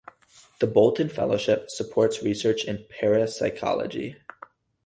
The 0.59 0.65
Bolton 0.65 1.09
Fellowship 1.09 1.69
supports 1.69 2.23
research 2.23 2.65
in 2.65 2.87
parapsychology. 2.89 4.15